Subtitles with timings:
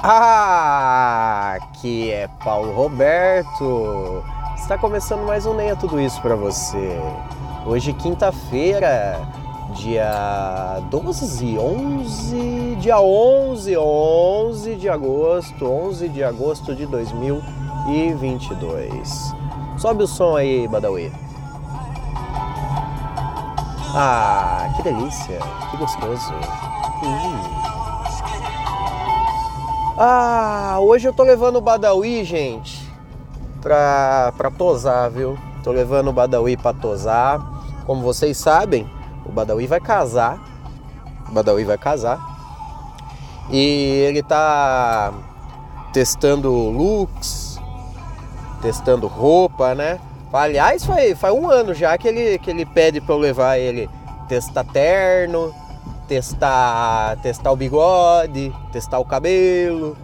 [0.00, 4.22] Ah, aqui é Paulo Roberto.
[4.54, 7.00] Está começando mais um Nem é Tudo Isso para você.
[7.66, 9.20] Hoje, quinta-feira,
[9.74, 19.34] dia 12, 11, dia 11, 11 de agosto, 11 de agosto de 2022.
[19.78, 21.12] Sobe o som aí, Badawi.
[23.96, 25.40] Ah, que delícia,
[25.72, 26.34] que gostoso.
[27.02, 27.67] Hum.
[30.00, 32.88] Ah, hoje eu tô levando o Badawi, gente,
[33.60, 35.36] pra, pra tosar, viu?
[35.64, 37.40] Tô levando o Badawi pra tosar.
[37.84, 38.88] Como vocês sabem,
[39.26, 40.38] o Badawi vai casar.
[41.28, 42.20] O Badawi vai casar.
[43.50, 45.12] E ele tá
[45.92, 47.60] testando looks,
[48.62, 49.98] testando roupa, né?
[50.32, 53.90] Aliás, faz, faz um ano já que ele, que ele pede pra eu levar ele
[54.28, 55.52] testar terno,
[56.08, 59.96] testar, testar o bigode, testar o cabelo.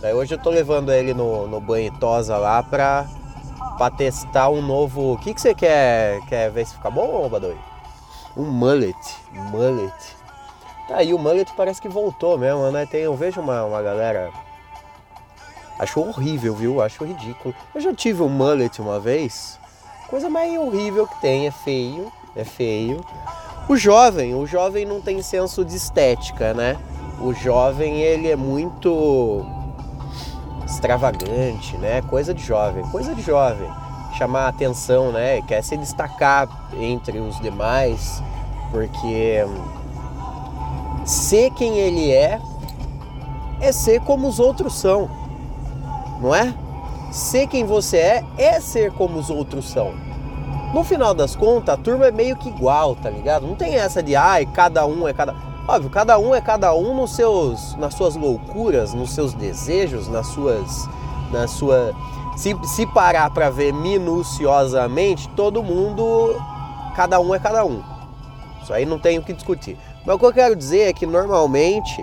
[0.00, 3.06] Daí hoje eu tô levando ele no, no banho tosa lá pra,
[3.78, 5.12] pra testar um novo.
[5.12, 6.20] O que, que você quer?
[6.26, 7.56] Quer ver se fica bom, Badoi?
[8.36, 8.98] Um mullet.
[9.32, 9.94] Mullet.
[10.88, 12.84] Tá aí, o mullet parece que voltou mesmo, né?
[12.84, 14.30] Tem, eu vejo uma, uma galera.
[15.78, 16.82] Acho horrível, viu?
[16.82, 17.54] Acho ridículo.
[17.72, 19.58] Eu já tive um mullet uma vez.
[20.08, 22.12] Coisa mais horrível que tem, é feio.
[22.34, 23.04] É feio.
[23.68, 26.76] O jovem, o jovem não tem senso de estética, né?
[27.20, 29.46] O jovem ele é muito
[30.66, 32.02] extravagante, né?
[32.02, 33.70] Coisa de jovem, coisa de jovem.
[34.18, 35.40] Chamar atenção, né?
[35.42, 38.22] Quer se destacar entre os demais,
[38.72, 39.46] porque
[41.04, 42.40] ser quem ele é
[43.60, 45.08] é ser como os outros são,
[46.20, 46.52] não é?
[47.12, 50.11] Ser quem você é é ser como os outros são.
[50.72, 53.46] No final das contas, a turma é meio que igual, tá ligado?
[53.46, 55.34] Não tem essa de, ai, cada um é cada.
[55.68, 60.26] Óbvio, cada um é cada um nos seus, nas suas loucuras, nos seus desejos, nas
[60.28, 60.88] suas.
[61.30, 61.94] Na sua.
[62.36, 66.40] Se, se parar para ver minuciosamente, todo mundo.
[66.96, 67.82] Cada um é cada um.
[68.62, 69.76] Isso aí não tem o que discutir.
[70.06, 72.02] Mas o que eu quero dizer é que normalmente,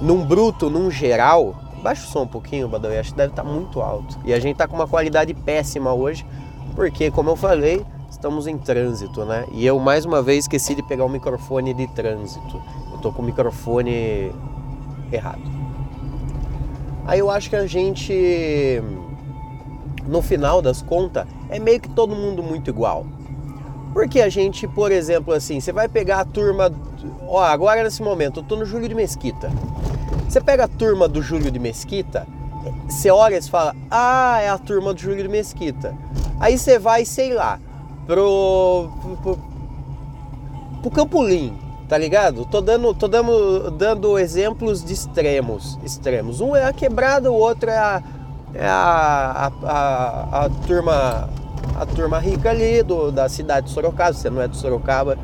[0.00, 3.48] num bruto, num geral, baixa o som um pouquinho, Badawi, acho que deve estar tá
[3.48, 4.18] muito alto.
[4.24, 6.24] E a gente tá com uma qualidade péssima hoje
[6.74, 9.46] porque, como eu falei, estamos em trânsito, né?
[9.52, 12.60] E eu mais uma vez esqueci de pegar o microfone de trânsito.
[12.92, 14.32] Eu tô com o microfone
[15.12, 15.42] errado.
[17.06, 18.82] Aí eu acho que a gente,
[20.06, 23.06] no final das contas, é meio que todo mundo muito igual.
[23.92, 26.70] Porque a gente, por exemplo, assim, você vai pegar a turma.
[27.26, 29.50] Ó, agora nesse momento, eu tô no Júlio de Mesquita.
[30.28, 32.24] Você pega a turma do Júlio de Mesquita,
[32.88, 35.96] você olha e fala, ah, é a turma do Júlio de Mesquita.
[36.40, 37.60] Aí você vai, sei lá,
[38.06, 38.88] pro,
[39.22, 39.38] pro,
[40.80, 41.56] pro Campolim,
[41.86, 42.46] tá ligado?
[42.46, 46.40] Tô dando, tô dando, dando exemplos de extremos, extremos.
[46.40, 48.02] Um é a quebrada, o outro é a,
[48.54, 51.28] é a, a, a, a turma
[51.78, 54.12] a turma rica ali do, da cidade de Sorocaba.
[54.12, 55.16] Você não é de Sorocaba,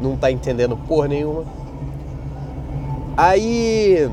[0.00, 1.44] não tá entendendo porra nenhuma.
[3.16, 4.10] Aí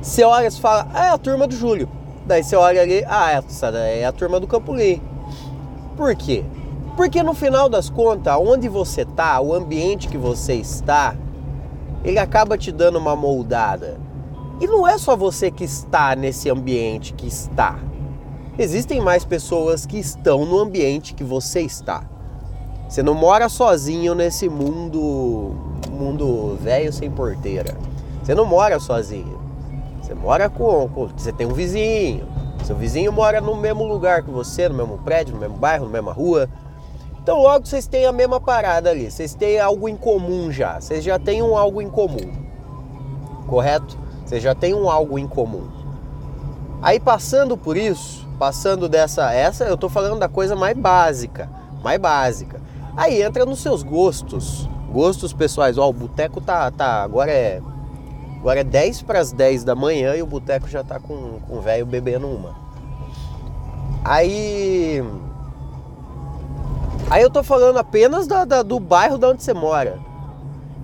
[0.00, 1.88] você olha e fala, é a turma do Júlio.
[2.30, 5.02] Daí você olha ali, ah, essa é a turma do Campolim.
[5.96, 6.44] Por quê?
[6.96, 11.16] Porque no final das contas, onde você está, o ambiente que você está,
[12.04, 13.98] ele acaba te dando uma moldada.
[14.60, 17.80] E não é só você que está nesse ambiente que está.
[18.56, 22.04] Existem mais pessoas que estão no ambiente que você está.
[22.88, 25.56] Você não mora sozinho nesse mundo,
[25.90, 27.76] mundo velho sem porteira.
[28.22, 29.39] Você não mora sozinho.
[30.10, 32.26] Você mora com, com, Você tem um vizinho.
[32.64, 35.92] Seu vizinho mora no mesmo lugar que você, no mesmo prédio, no mesmo bairro, na
[35.92, 36.48] mesma rua.
[37.22, 39.08] Então logo vocês têm a mesma parada ali.
[39.08, 40.80] Vocês têm algo em comum já.
[40.80, 42.28] Vocês já têm um algo em comum.
[43.46, 43.96] Correto?
[44.26, 45.68] Vocês já têm um algo em comum.
[46.82, 49.32] Aí passando por isso, passando dessa.
[49.32, 51.48] Essa eu tô falando da coisa mais básica.
[51.84, 52.60] Mais básica.
[52.96, 54.68] Aí entra nos seus gostos.
[54.90, 55.78] Gostos pessoais.
[55.78, 57.00] Ó, o boteco tá, tá.
[57.00, 57.62] Agora é
[58.40, 61.58] Agora é 10 para as 10 da manhã e o boteco já tá com, com
[61.58, 62.54] o velho bebendo uma.
[64.02, 65.04] Aí.
[67.10, 69.98] Aí eu tô falando apenas da, da, do bairro de onde você mora.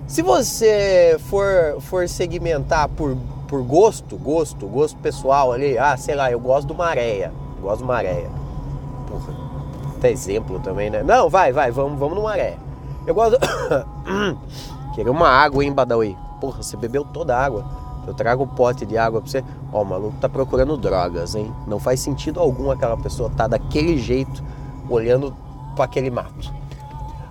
[0.06, 3.16] Se você for, for segmentar por,
[3.48, 7.32] por gosto, gosto, gosto pessoal ali, ah, sei lá, eu gosto do Maréia.
[7.60, 8.30] Gosto do Maréia.
[9.08, 9.34] Porra,
[9.96, 11.02] até exemplo também, né?
[11.02, 12.58] Não, vai, vai, vamos, vamos no Maréia.
[13.06, 13.38] Eu gosto.
[14.94, 16.25] Queria uma água, hein, Badawi?
[16.40, 17.64] Porra, você bebeu toda a água.
[18.06, 19.44] Eu trago um pote de água pra você.
[19.72, 21.52] Ó, o maluco tá procurando drogas, hein?
[21.66, 24.42] Não faz sentido algum aquela pessoa tá daquele jeito,
[24.88, 25.34] olhando
[25.74, 26.52] para aquele mato.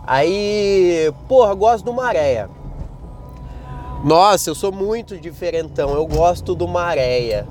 [0.06, 2.50] Aí, porra, gosto do Maréia.
[4.04, 7.48] Nossa, eu sou muito diferentão, eu gosto do Maréia.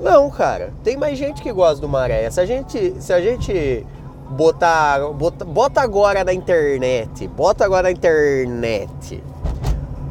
[0.00, 2.30] Não, cara, tem mais gente que gosta do Maréia.
[2.30, 3.86] Se a gente, se a gente
[4.30, 9.22] botar, bota, bota agora na internet, bota agora na internet.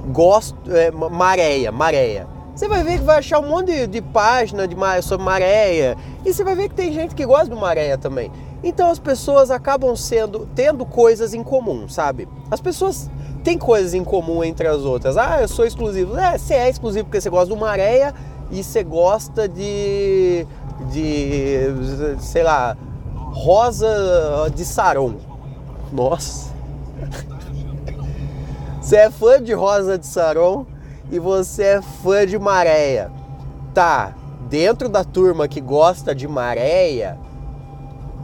[0.07, 2.27] Gosto, é, Maréia, Maréia.
[2.55, 5.95] Você vai ver que vai achar um monte de, de página de, sobre Maréia.
[6.25, 8.29] E você vai ver que tem gente que gosta do Maréia também.
[8.61, 12.27] Então as pessoas acabam sendo tendo coisas em comum, sabe?
[12.51, 13.09] As pessoas
[13.43, 15.15] têm coisas em comum entre as outras.
[15.15, 16.17] Ah, eu sou exclusivo.
[16.17, 18.13] É, você é exclusivo porque você gosta do Maréia
[18.51, 20.45] e você gosta de
[20.91, 21.73] de
[22.19, 22.75] sei lá,
[23.15, 25.15] rosa de Saron.
[25.93, 26.49] Nossa.
[28.89, 30.65] Você é fã de rosa de Saron
[31.11, 33.11] e você é fã de Maréia.
[33.71, 34.15] Tá,
[34.49, 37.15] dentro da turma que gosta de Maréia,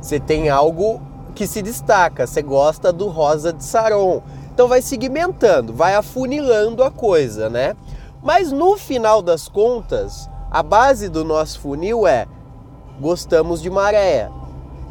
[0.01, 0.99] você tem algo
[1.35, 2.25] que se destaca.
[2.25, 4.23] Você gosta do rosa de Saron.
[4.51, 7.75] Então vai segmentando, vai afunilando a coisa, né?
[8.23, 12.25] Mas no final das contas, a base do nosso funil é
[12.99, 14.31] gostamos de maré.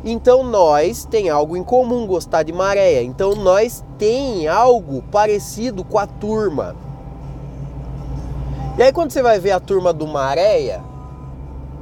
[0.04, 3.02] Então nós tem algo em comum gostar de maré.
[3.02, 6.76] Então nós tem algo parecido com a turma.
[8.76, 10.82] E aí quando você vai ver a turma do Maréia,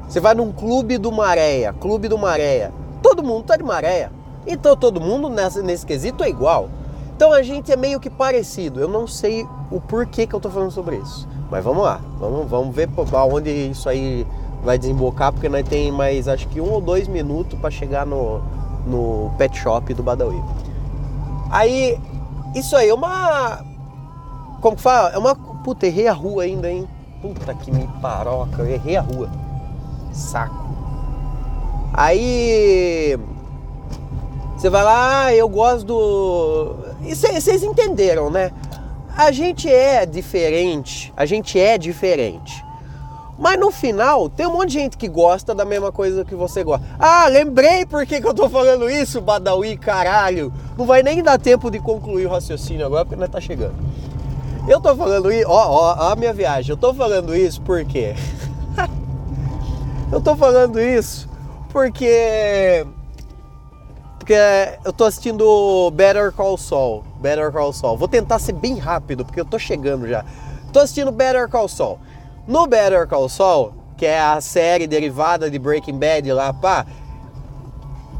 [0.06, 2.72] você vai num clube do Maréia, clube do Maréia
[3.02, 4.08] todo mundo tá de maré.
[4.46, 6.70] Então todo mundo nesse quesito é igual.
[7.14, 8.80] Então a gente é meio que parecido.
[8.80, 11.28] Eu não sei o porquê que eu tô falando sobre isso.
[11.50, 14.26] Mas vamos lá, vamos, vamos ver aonde isso aí
[14.62, 18.40] vai desembocar, porque nós tem mais acho que um ou dois minutos para chegar no,
[18.86, 20.42] no pet shop do Badawi.
[21.50, 21.98] Aí,
[22.54, 23.64] isso aí é uma.
[24.60, 25.10] Como que fala?
[25.10, 25.34] É uma.
[25.34, 26.88] Puta, errei a rua ainda, hein?
[27.20, 29.28] Puta que me paroca, eu errei a rua.
[30.12, 30.62] Saco.
[31.92, 33.18] Aí
[34.56, 36.76] você vai lá, ah, eu gosto do.
[37.02, 38.52] E vocês entenderam, né?
[39.16, 42.64] A gente é diferente, a gente é diferente.
[43.42, 46.62] Mas no final, tem um monte de gente que gosta da mesma coisa que você
[46.62, 46.86] gosta.
[46.96, 50.52] Ah, lembrei por que, que eu tô falando isso, Badawi, caralho.
[50.78, 53.74] Não vai nem dar tempo de concluir o raciocínio agora, porque nós tá chegando.
[54.68, 56.70] Eu tô falando isso, ó, ó, ó a minha viagem.
[56.70, 58.14] Eu tô falando isso porque.
[60.12, 61.28] eu tô falando isso
[61.72, 62.86] porque.
[64.20, 64.36] Porque
[64.84, 67.02] eu tô assistindo Better Call Saul.
[67.20, 67.98] Better Call Saul.
[67.98, 70.24] Vou tentar ser bem rápido, porque eu tô chegando já.
[70.72, 71.98] Tô assistindo Better Call Saul.
[72.46, 76.86] No Better Call Saul, que é a série derivada de Breaking Bad lá, pá.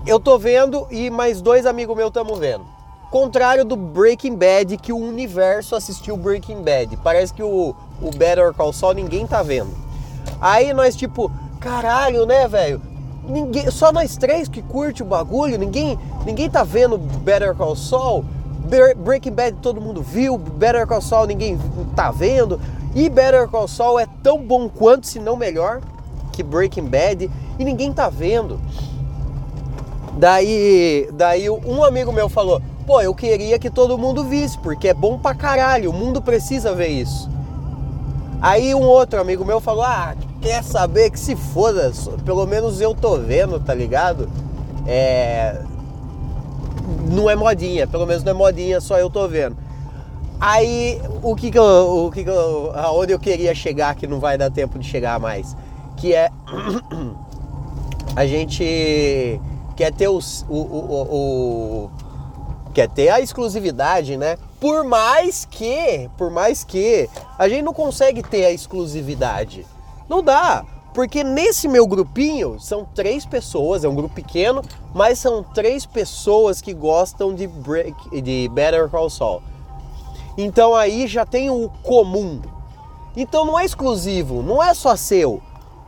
[0.07, 2.65] Eu tô vendo e mais dois amigos meus estamos vendo.
[3.11, 6.97] Contrário do Breaking Bad, que o universo assistiu Breaking Bad.
[6.99, 9.71] Parece que o, o Better Call Saul ninguém tá vendo.
[10.41, 11.31] Aí nós, tipo,
[11.61, 12.81] caralho, né, velho?
[13.25, 18.25] ninguém, só nós três que curte o bagulho, ninguém, ninguém tá vendo Better Call Saul.
[18.97, 21.59] Breaking Bad todo mundo viu, Better Call Saul ninguém
[21.95, 22.61] tá vendo.
[22.95, 25.81] E Better Call Saul é tão bom quanto, se não melhor,
[26.33, 28.61] que Breaking Bad e ninguém tá vendo.
[30.19, 34.95] Daí, daí um amigo meu falou: "Pô, eu queria que todo mundo visse, porque é
[34.95, 37.31] bom pra caralho, o mundo precisa ver isso".
[38.41, 41.93] Aí um outro amigo meu falou: "Ah, quer saber que se foda,
[42.25, 44.29] pelo menos eu tô vendo, tá ligado?
[44.87, 45.63] É.
[47.11, 49.57] Não é modinha, pelo menos não é modinha, só eu tô vendo.
[50.45, 52.07] Aí, o que que eu.
[52.07, 55.21] O que que eu aonde eu queria chegar, que não vai dar tempo de chegar
[55.21, 55.57] mais,
[55.97, 56.31] que é.
[58.17, 59.41] A gente
[59.77, 61.03] quer ter os, o, o,
[61.87, 61.91] o,
[62.75, 64.37] quer ter a exclusividade, né?
[64.61, 67.09] Por mais que, por mais que
[67.39, 69.65] a gente não consegue ter a exclusividade.
[70.09, 74.61] Não dá, porque nesse meu grupinho são três pessoas, é um grupo pequeno,
[74.93, 79.41] mas são três pessoas que gostam de, break, de Better Call Saul.
[80.37, 82.41] Então aí já tem o comum.
[83.17, 85.43] Então não é exclusivo, não é só seu.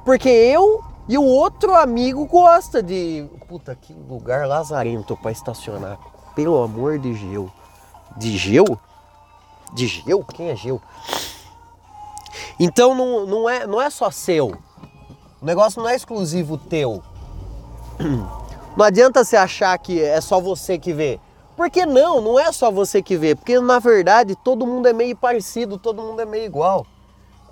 [0.04, 3.26] Porque eu e o outro amigo gosta de.
[3.48, 5.98] Puta, que lugar lazarento para estacionar.
[6.34, 7.50] Pelo amor de Geu.
[8.16, 8.78] De Geu?
[9.72, 10.24] De Geu?
[10.24, 10.80] Quem é Geu?
[12.58, 14.56] Então não, não, é, não é só seu.
[15.40, 17.02] O negócio não é exclusivo teu.
[18.76, 21.20] Não adianta você achar que é só você que vê.
[21.56, 23.34] Porque não, não é só você que vê.
[23.34, 26.86] Porque na verdade todo mundo é meio parecido, todo mundo é meio igual.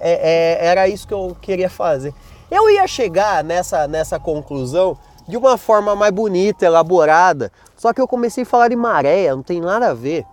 [0.01, 2.13] É, é, era isso que eu queria fazer.
[2.51, 7.53] Eu ia chegar nessa, nessa conclusão de uma forma mais bonita, elaborada.
[7.77, 10.27] Só que eu comecei a falar de maré, não tem nada a ver.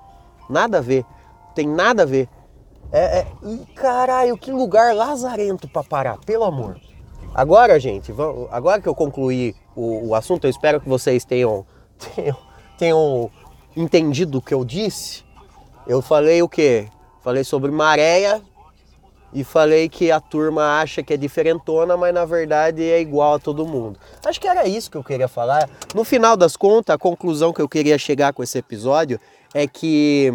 [0.49, 1.05] Nada a ver.
[1.53, 2.27] Tem nada a ver.
[2.91, 3.27] É, é,
[3.75, 6.79] caralho, que lugar lazarento para parar, pelo amor.
[7.33, 8.11] Agora, gente,
[8.49, 11.65] agora que eu concluí o, o assunto, eu espero que vocês tenham,
[12.15, 12.37] tenham,
[12.77, 13.31] tenham
[13.79, 15.23] entendido o que eu disse.
[15.87, 16.87] Eu falei o quê?
[17.21, 18.41] Falei sobre maréia,
[19.31, 23.39] e falei que a turma acha que é diferentona, mas na verdade é igual a
[23.39, 23.99] todo mundo.
[24.25, 25.69] Acho que era isso que eu queria falar.
[25.93, 29.19] No final das contas, a conclusão que eu queria chegar com esse episódio
[29.53, 30.33] é que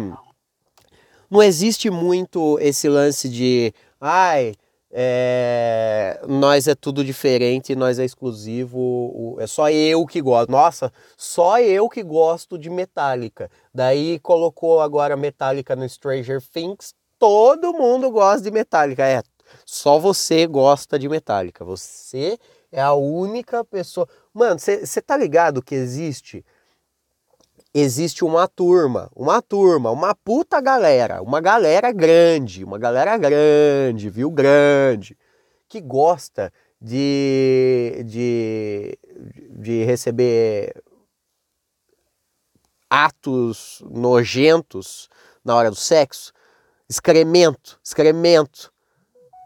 [1.29, 4.53] não existe muito esse lance de ai,
[4.97, 10.49] é, nós é tudo diferente, nós é exclusivo, é só eu que gosto.
[10.49, 13.51] Nossa, só eu que gosto de Metallica.
[13.73, 19.03] Daí colocou agora Metallica no Stranger Things, todo mundo gosta de Metallica.
[19.05, 19.21] É,
[19.65, 21.65] só você gosta de Metallica.
[21.65, 22.39] Você
[22.71, 24.07] é a única pessoa.
[24.33, 26.45] Mano, você tá ligado que existe
[27.77, 34.31] existe uma turma, uma turma, uma puta galera, uma galera grande, uma galera grande, viu?
[34.31, 35.17] Grande,
[35.67, 38.97] que gosta de, de,
[39.57, 40.81] de receber
[42.89, 45.09] atos nojentos
[45.43, 46.31] na hora do sexo,
[46.89, 48.71] excremento, excremento.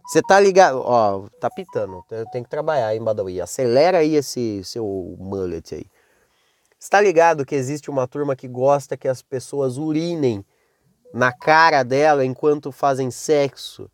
[0.07, 0.81] Você tá ligado?
[0.85, 2.03] Ó, tá pitando.
[2.11, 3.41] Eu tenho que trabalhar, hein, Badawi?
[3.41, 5.85] Acelera aí esse seu mullet aí.
[6.79, 10.45] Está ligado que existe uma turma que gosta que as pessoas urinem
[11.13, 13.91] na cara dela enquanto fazem sexo?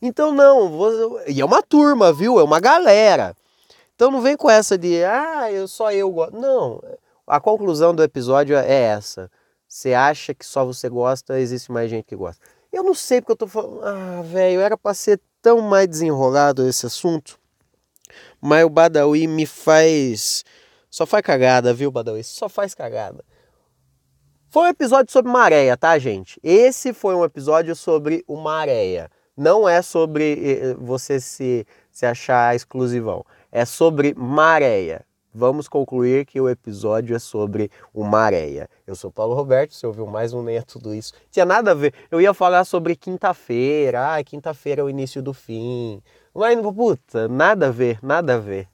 [0.00, 2.40] Então não, e é uma turma, viu?
[2.40, 3.36] É uma galera.
[3.94, 6.34] Então não vem com essa de, ah, eu só eu gosto.
[6.34, 6.82] Não,
[7.26, 9.30] a conclusão do episódio é essa.
[9.68, 12.42] Você acha que só você gosta, existe mais gente que gosta.
[12.72, 16.66] Eu não sei porque eu tô falando, ah, velho, era para ser tão mais desenrolado
[16.66, 17.38] esse assunto.
[18.40, 20.44] Mas o Badawi me faz
[20.94, 22.22] só faz cagada, viu, Badawi?
[22.22, 23.24] Só faz cagada.
[24.48, 26.38] Foi um episódio sobre maréia, tá, gente?
[26.40, 29.10] Esse foi um episódio sobre o maréia.
[29.36, 33.24] Não é sobre eh, eh, você se, se achar exclusivão.
[33.50, 35.04] É sobre maréia.
[35.34, 38.70] Vamos concluir que o episódio é sobre o maréia.
[38.86, 41.12] Eu sou Paulo Roberto, você ouviu mais um Nem é Tudo Isso.
[41.28, 41.92] Tinha nada a ver.
[42.08, 44.14] Eu ia falar sobre quinta-feira.
[44.14, 46.00] Ah, quinta-feira é o início do fim.
[46.32, 48.68] Mas, puta, nada a ver, nada a ver.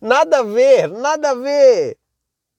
[0.00, 1.98] Nada a ver, nada a ver.